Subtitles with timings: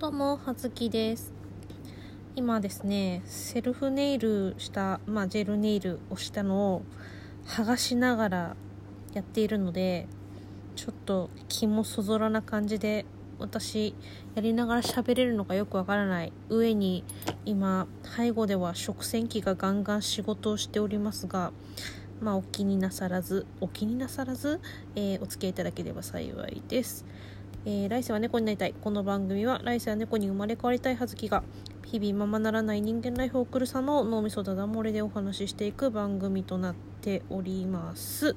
[0.00, 1.32] どうも、はずきです。
[2.36, 6.82] 今ですね、セルフネイルした、まあ、ジェルネイルをしたのを
[7.44, 8.56] 剥がしながら
[9.12, 10.06] やっているので、
[10.76, 13.06] ちょっと気もそぞらな感じで、
[13.40, 13.92] 私、
[14.36, 16.32] やりながら喋れるのかよくわからない。
[16.48, 17.02] 上に、
[17.44, 21.50] 今、背後では食洗機がガンガン仕事をしておりますが、
[22.20, 24.60] まあ、お気になさらず、お気になさらず、
[24.94, 27.04] えーお付き合いいただければ幸いです。
[27.70, 28.72] えー来世は猫になりたい。
[28.80, 31.42] この番組は来世は猫に生まれ変わりたいはずきが
[31.84, 38.34] 日々ままならない人間ライフを送る様を脳みそだだ漏れでお話ししていく番組となっております。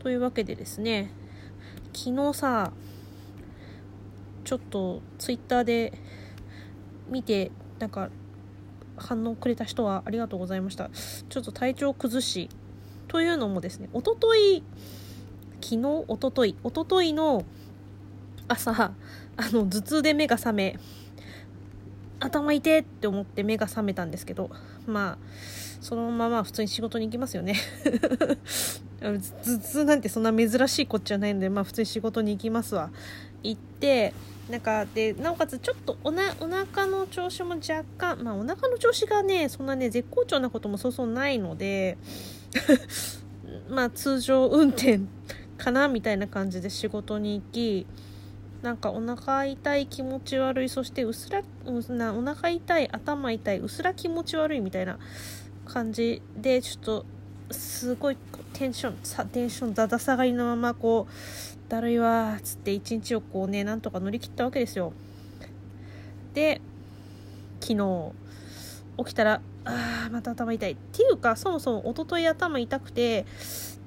[0.00, 1.10] というわけでですね、
[1.94, 2.72] 昨日さ、
[4.44, 5.94] ちょっとツイッターで
[7.08, 8.10] 見て、なんか
[8.98, 10.90] 反応くれた人はありがとうございました。
[11.30, 12.50] ちょっと体調崩し、
[13.08, 14.62] というのもですね、おととい、
[15.62, 17.46] 昨日、おととい、おとといの
[18.50, 18.94] 朝あ
[19.50, 20.78] の頭痛で目が覚め
[22.18, 24.50] 頭痛いって思って目が覚めたんですけど
[24.86, 25.18] まあ
[25.80, 27.54] そのまま普通に仕事に行きますよね。
[29.00, 32.90] 頭痛なんてそんな珍しいこっちゃないのでまあ普通に仕事に行きますわ。
[33.42, 34.12] 行って
[34.50, 41.96] なんかでなおかつちょっとおなお腹の調子も若干まあお腹の調子がねそんなね絶好調なこともそうそうないので
[43.70, 45.00] まあ通常運転
[45.56, 47.86] かなみたいな感じで仕事に行き
[48.62, 51.42] なんかお腹痛い気持ち悪いそしてうすら
[51.88, 54.98] なお腹痛い頭痛いうすら気持ち悪いみたいな
[55.64, 57.06] 感じでちょっと
[57.50, 58.18] すごい
[58.52, 64.92] テンションさテンションだだ下がりのままこうだるいわーっつって一日をこうねなんとか乗り切ったわけですよ。
[66.34, 66.60] で
[67.60, 68.12] 昨日
[68.98, 70.72] 起きたらあーまた頭痛い。
[70.72, 73.24] っていうかそもそも一昨日頭痛くて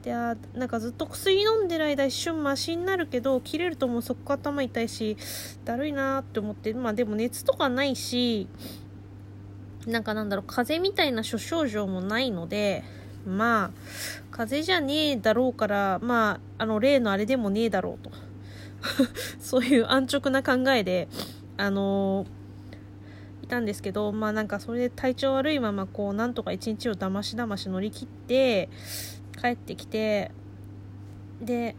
[0.03, 5.17] であなんかずっと薬飲んでる間一瞬マシになるけど切れるともうそこ頭痛いし
[5.63, 8.47] だるいなーって思ってまあでも熱とかないし
[9.87, 12.83] なんかなんだろう風邪みたいな諸症状もないので
[13.25, 13.71] まあ
[14.29, 18.11] 風邪じゃねえだろうからまああの例のあれでもねえだろうと。
[19.39, 21.07] そういう安直な考えで
[21.55, 22.43] あのー
[23.43, 28.69] いたんですけどまあなんかそれで体調悪いままこうなんとか一日をだましだまし乗り切って
[29.43, 30.31] 帰ってきて
[31.41, 31.75] で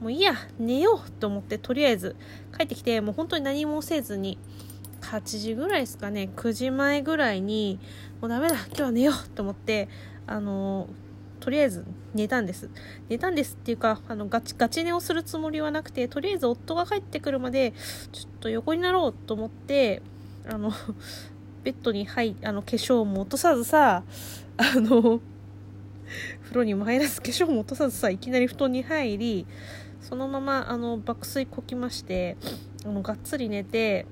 [0.00, 2.14] もういいや寝ようと思ってとりあえず
[2.56, 4.38] 帰ってきてもう本当に何もせずに
[5.00, 7.80] 8時ぐらいですかね9時前ぐらいに
[8.20, 9.88] もうダメだ今日は寝ようと思って
[10.26, 10.86] あの
[11.40, 12.68] とりあえず寝たんです。
[13.08, 17.72] 寝たんですっていうかあのガチガチ寝をするつもりはなくてとりあえず夫が帰ってくるまで
[18.12, 20.02] ちょっと横になろうと思って
[20.46, 20.72] あの
[21.62, 24.02] ベッドに入あの化粧も落とさずさ
[24.56, 25.20] あの
[26.42, 29.46] 風呂にも入らず化粧も落とさずさいきなり布団に入り
[30.00, 32.36] そのままあの爆睡こきまして
[32.84, 34.06] あのがっつり寝て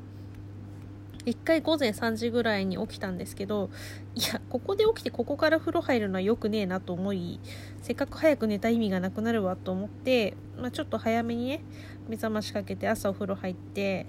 [1.26, 3.68] 一回午前3時ぐらいに起きたんですけど
[4.14, 7.40] いやここで起きてここから風呂入るのは良くねえなと思い
[7.82, 11.60] せっかく早く寝た意味がなくなるわと思って、まあ、ちょっと早めにね
[12.08, 14.06] 目覚ましかけて朝お風呂入って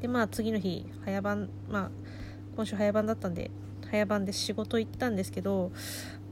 [0.00, 1.90] でまあ次の日早番まあ
[2.56, 3.52] 今週早番だったんで
[3.90, 5.72] 早番で仕事行ったんですけど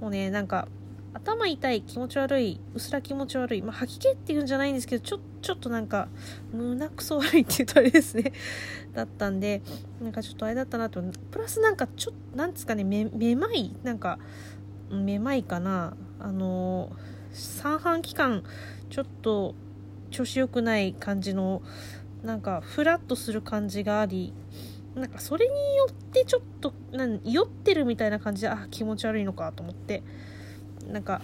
[0.00, 0.68] もうねなんか
[1.14, 6.08] 頭痛い気持ち悪いうすら気持ち悪いまあ吐き気っていうんじゃないんですけどちょちょっとなんか
[6.52, 8.32] 胸くそ悪いって言うとあれですね
[8.94, 9.62] だったんで
[10.00, 11.02] なんかちょっとあれだったなと。
[11.30, 14.18] プラスなんかちょっとなんですかねめめまいなんか
[14.90, 15.96] めまいかな。
[16.20, 16.92] あの
[17.32, 18.42] 三半期間
[18.90, 19.54] ちょっと
[20.10, 21.62] 調子良くない感じの
[22.22, 24.32] なんかフラッとする感じがあり
[24.98, 30.02] なんかそれによってちょっとなん酔ってるみたいな感じであ気持ち悪いのかと思って
[30.90, 31.22] なんか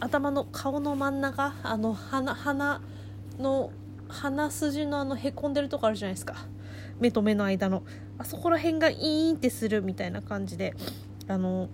[0.00, 2.80] 頭の顔の真ん中あの鼻鼻
[3.38, 3.70] の
[4.08, 6.34] 鼻筋のあのへこんでるとこあるじゃないですか。
[7.00, 7.82] 目と目の間の。
[8.18, 10.74] あそこら辺がイーンってするみたいな感じで
[11.28, 11.68] あの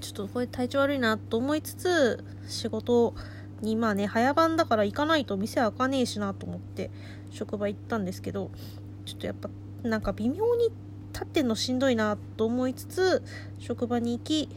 [0.00, 3.14] ちょっとこれ体調悪いなと思いつつ仕事
[3.62, 6.90] にまあね早番だから行かないと店開かねえしなと思って
[7.30, 8.50] 職場行ったんですけど
[9.06, 9.48] ちょっとやっぱ
[9.84, 10.70] なんか微妙に
[11.12, 13.22] 立ってんのしんどいなと思いつつ
[13.58, 14.48] 職場に行き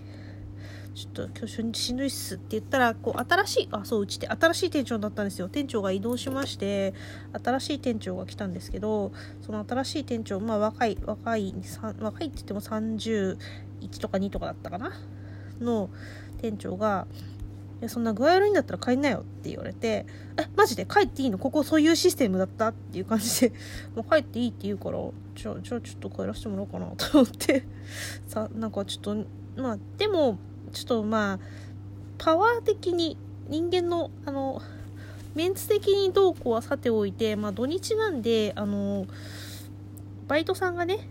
[0.96, 5.48] ちょっと今日初日しんどいっすって言ったらこう新しいあそううちって新しい店長だったんですよ。
[5.48, 6.96] 店長が移動しまして
[7.44, 11.54] 新しい店長が来たんですけどその新しい店長まあ若い若い
[12.00, 13.38] 若いって言っても31
[14.00, 14.92] とか2とかだったかな？
[15.62, 15.92] の
[16.42, 17.06] 店長が
[17.80, 20.06] いやそんな具合悪いんだったら帰んなよって言われて
[20.38, 20.86] えマジで？
[20.86, 21.38] 帰っていいの？
[21.38, 22.70] ここそういうシステムだった？
[22.70, 23.54] っていう感じで
[23.96, 25.00] もう帰っていいって言うから
[25.36, 27.64] じゃあじゃあちょっと帰らせてもらおうかなと思って。
[28.28, 29.16] さなんかちょっと
[29.62, 30.40] まあでも
[30.72, 31.40] ちょっとまあ
[32.18, 33.16] パワー的に
[33.48, 34.62] 人間のあの
[35.36, 39.06] メンツ的にどうこうはさておいて、まあ、土日なんであの
[40.28, 41.08] バイトさんがね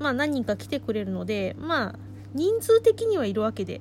[0.00, 1.98] まあ何人か来てくれるのでまあ
[2.34, 3.80] 人数的にはいるわけで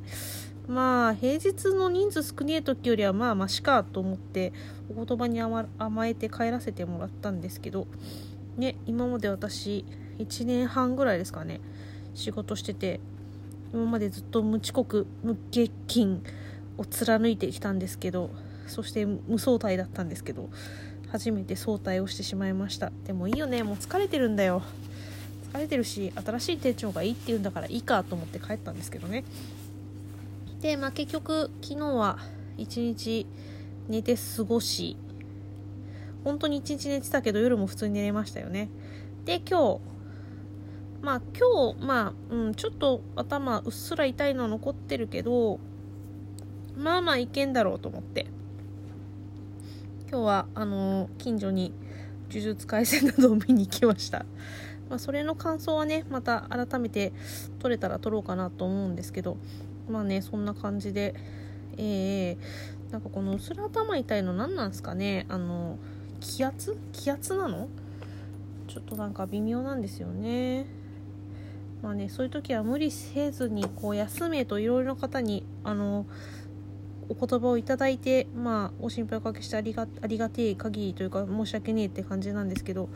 [0.67, 4.53] まあ平日の人数少ねえ時よりはまあマシかと思って
[4.89, 7.87] お言葉に甘えて帰らせてもらったんですけど
[8.57, 9.85] ね今まで私
[10.19, 11.59] 1年半ぐらいですかね
[12.13, 12.99] 仕事してて
[13.73, 16.21] 今までずっと無遅刻無欠勤
[16.77, 18.29] を貫いてきたんですけど
[18.67, 20.49] そして無早退だったんですけど
[21.11, 22.91] 初めて早退をしてしまいました。
[23.05, 24.63] でもいいよねもう疲れてるんだよ。
[25.51, 29.23] 疲れてるし新しい店長がいいって言うんだからいいかと思って帰ったんですけどね。
[30.63, 32.17] でまあ結局昨日は
[32.57, 33.27] 一日
[33.89, 34.95] 寝て過ごし
[36.23, 38.69] 本当に一日寝てたけど夜も普通に寝れましたよね。
[39.25, 39.81] で今日
[41.01, 45.59] まあ今日まあ、うん、ちょっと頭うっすら痛いのは残ってるけど
[46.77, 48.27] まあまあいけんだろうと思って。
[50.09, 51.73] 今日はあの、近所に
[52.29, 54.27] 呪術廻戦などを見に行きました。
[54.87, 57.11] まあ、それの感想はねまた改めて
[57.59, 59.35] 撮れたら撮ろうかなと思うんですけど。
[59.89, 61.15] まあねそんな感じで。
[61.75, 65.25] えー、なんかこの薄ら頭痛いの何なんですかね。
[65.27, 65.79] あの
[66.19, 66.77] 気圧？
[66.91, 67.67] 気圧なの？
[68.67, 70.67] ちょっとなんか微妙なんですよね。
[71.81, 76.05] まあねそういう時は無理せずにこう休めといろいろな方にあの
[77.09, 82.87] お言葉をいただいてまあお心配おかけしてありがありがてえ限りというか申し訳ねえって感じなんですけど。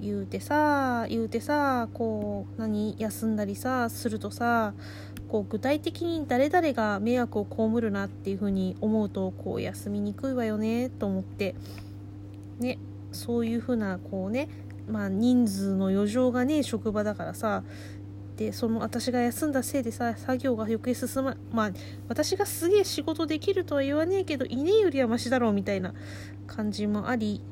[0.00, 2.94] 言うてさ言うてさこう何？
[3.00, 4.72] 休んだりさするとさ
[5.28, 11.54] こう具体的に誰々が迷惑を被るなっていう風に思うとこう休みにくいわよねと思って
[12.58, 12.78] ね
[13.12, 14.48] そういう風なこうね
[14.88, 17.62] まあ人数の余剰がね職場だからさ
[18.36, 21.70] でその私が休んだせいでさ作業が余計進ままあ
[22.08, 25.92] 私がすげえ仕事できるとは言わねえけどいねえよりはマシだろうみたいな
[26.46, 27.42] 感じもあり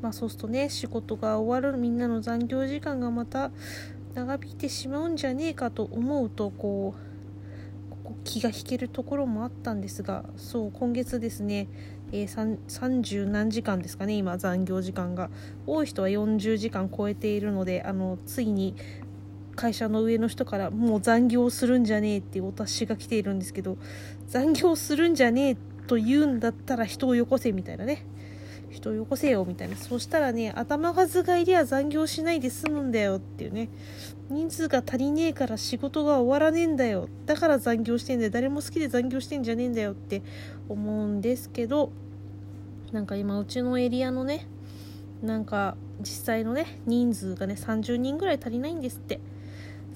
[0.00, 3.50] まあそうするとね仕事が終わるみんなの残業時間がまた
[4.14, 7.12] 長引いてしまうんじゃねえかと思うとこう
[8.24, 11.68] 気が引けるところもあったんですがそう今月ですね、
[12.12, 15.30] えー、30何時間ですかね今残業時間が。
[15.66, 18.74] 多い人は40時間超えているのであのついに
[19.54, 23.76] 会社の上の人からもう残業するんじゃねえっていうお達しが来ているんですけど
[24.28, 25.56] 残業するんじゃねえ
[25.86, 28.04] と言うんだったら人をよこせみたいなね。
[28.72, 29.76] 人よこせよみたいな。
[29.76, 33.68] そしたらね頭数がいりゃ残業しないで済むんだよっていうね。
[34.30, 37.08] 人数が足りねえから仕事が終わらねえんだよ。
[37.26, 38.30] だから残業してんだよ。
[38.30, 40.22] 誰も好きで残業してんじゃねえんだよって
[40.68, 41.92] 思うんですけど
[42.92, 44.46] なんか今うちのエリアのね
[45.22, 49.20] なんか実際のね人数がね30人ぐらい足りないんですって。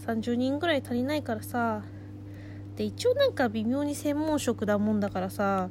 [0.06, 1.82] 30人ぐらい足りないからさ
[2.76, 5.68] で一応なんか微妙に専門職だもんだからさ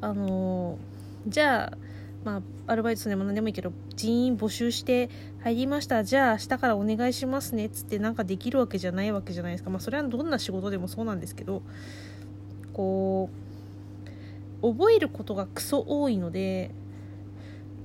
[0.00, 1.83] あのー、じゃあ
[2.24, 2.42] まあ、
[2.72, 5.10] アルバイトでも何でもいいけど、人員募集して
[5.42, 6.04] 入りました。
[6.04, 7.68] じゃあ、明日からお願いしますねっ。
[7.68, 9.68] つってなんかできるわけじゃないわけじゃないですか。
[9.68, 11.62] まあ、それはどんな仕事でもそうなんですけど、
[12.72, 13.28] こ
[14.62, 16.70] う、覚えることがクソ多いので、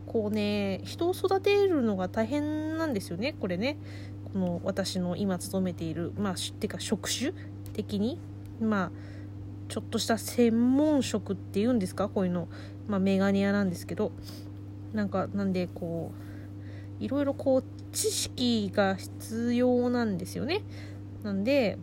[0.07, 3.77] こうね、人を育てるのが大変なんですよね、これね。
[4.31, 7.33] この私の今勤めている、まあ、てか職種
[7.74, 8.18] 的に。
[8.62, 8.92] まあ、
[9.68, 12.09] ちょっとした専門職っていうんですか？
[12.09, 12.47] こういうの
[12.89, 14.12] まあ、メガネ屋なんですけど
[14.94, 16.12] なんかなんでこ
[17.00, 20.61] ういろいろこう知識が必要なんですよね。
[21.23, 21.78] なんで、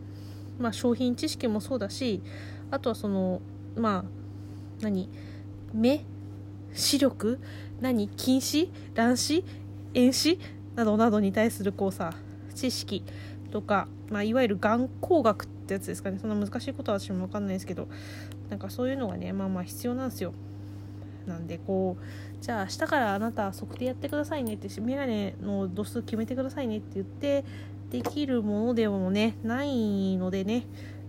[0.59, 2.21] まあ、商品知識もそうだし
[2.69, 3.41] あとはその
[3.75, 4.03] まあ
[4.81, 5.09] 何
[5.73, 6.01] 目
[6.73, 7.39] 視力
[7.79, 9.43] 何近視乱視
[9.93, 10.39] 遠視
[10.75, 12.13] などなどに対するこうさ
[12.53, 13.03] 知識
[13.51, 16.19] とか、まあ、いわゆる眼光学ってやつですかね。
[16.19, 17.87] そんな難しいことは私も分かんないですけど
[18.49, 20.33] なんかそういうのがねまあまあ必要なんですよ。
[21.27, 27.43] なんでこうじゃあ明日からあなた測定やってくださいねってメガネの度数決めてくださいねって言って
[27.91, 30.65] できるものでもねないのでね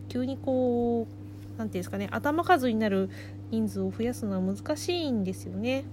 [0.09, 3.11] 急にこう何ていうんですかね頭数になる
[3.51, 5.85] 人数を増やすのは難しいんですよね。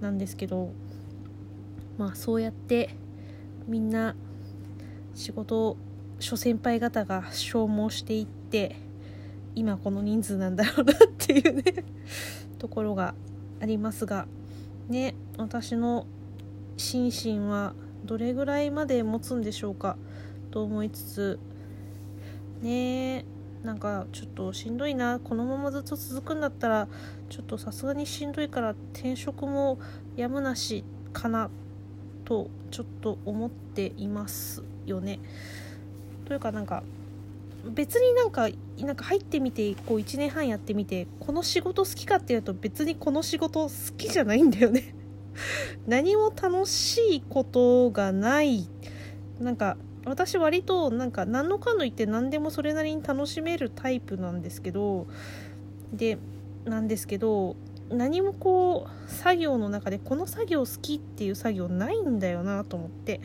[0.00, 0.72] なんですけど
[1.96, 2.90] まあそうやって
[3.66, 4.14] みんな
[5.14, 5.76] 仕事
[6.20, 8.76] 諸先輩方が消耗していって
[9.54, 11.84] 今この人数なんだろうなっていうね
[12.58, 13.14] ところが
[13.60, 14.26] ありますが
[14.88, 16.06] ね私の
[16.76, 19.96] 心身はどれぐらいまで持つんでしょうか
[20.50, 21.38] と思いつつ
[22.62, 23.24] ね
[23.62, 26.88] なんかちょっとしんどいなこのままずっと続くんだったら
[27.28, 29.78] ちょっとさすがにしんどいから転職も
[30.16, 31.50] やむなしかな
[32.24, 35.18] とちょっと思っていますよね。
[36.26, 36.82] というかなんか
[37.66, 44.94] 別になんかなんか入ってみてこう1年半やってみてこの仕事好きかっていうと別にこの仕事好きじゃないんだよね。
[45.86, 48.68] 何も楽しいことがない。
[49.40, 55.06] なんか私割となんか何のかんの言って何でもそれなりに楽しめるタイプなんですけど
[55.92, 56.18] で
[56.64, 57.56] なんですけど
[57.90, 63.20] 何もこう作業の中でこの作業好きっていう作業ないんだよなと思って。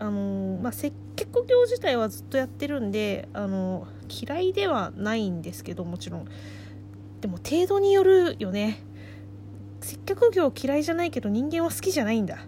[0.00, 0.92] あのまあ接
[1.32, 6.28] 客業自体はずっとやってるんであの嫌いではないんですけどもちろん。
[7.20, 8.82] でも程度によるよね。
[9.80, 12.38] 接客業嫌いじゃないけど人間は好きじゃないんだ。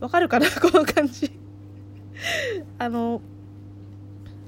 [0.00, 0.46] わかるかな？
[0.60, 1.30] この感じ。
[2.78, 3.20] あの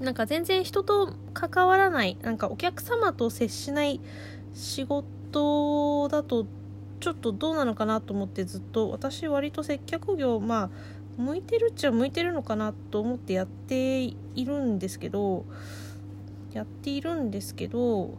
[0.00, 2.16] なんか全然人と関わらない。
[2.22, 4.00] なんかお客様と接しない
[4.54, 6.46] 仕事だと
[7.00, 10.70] ちょっとどうなのかなと思ってずっと私割と接客業まあ
[11.16, 15.44] 向いてるっちゃ向いてるのかなと思ってやっているんですけど
[16.52, 18.18] やっているんですけど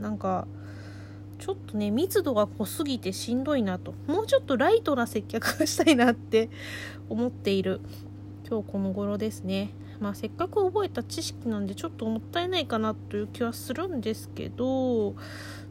[0.00, 0.46] なんか
[1.40, 3.94] ちょっとね密度が濃すぎてしんどいなと。
[4.06, 6.50] もうちょっとライトな接客がしたいなって
[7.08, 7.80] 思っている。
[8.48, 9.70] 今日この頃ですね。
[10.00, 15.14] まあせっかく覚えた知識なんでちょっともったいないかなという気はするんですけど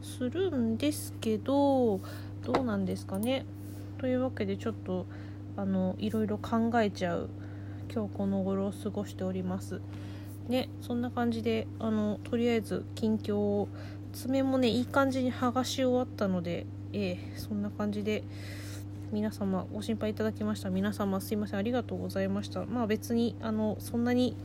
[0.02, 2.00] するんですけど
[2.42, 3.46] どうなんですかね。
[3.98, 5.06] というわけでちょっと
[5.56, 7.30] あのいろいろ考えちゃう
[7.92, 9.80] 今日この頃を過ごしております。
[10.48, 13.68] ねそんな感じであのとりあえず近況を
[14.12, 18.24] 爪もねいい感じに剥がし終わったのでええそんな感じで
[19.12, 20.70] 皆様ご心配いただきました。
[20.70, 22.64] 皆様すいませんありがとうございました。
[22.66, 24.36] まあ別にあのそんなに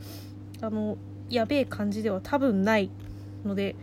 [0.60, 0.98] あの
[1.28, 2.90] やべえ感じでは多分ない。
[3.46, 3.76] ので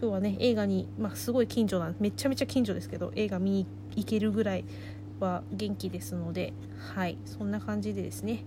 [0.00, 4.64] 今日はね映画に、まあ、すごい近所なんめちゃめちゃ近所ですけど映画見に行けるぐらい
[5.20, 6.52] は元気ですので
[6.94, 8.44] はいそんな感じでですね、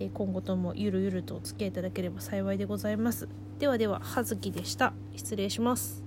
[0.00, 3.28] え今後ともゆるゆるとお付き合いいただければ幸いでございます。
[3.58, 4.92] ではでは葉月でした。
[5.14, 6.05] 失礼します。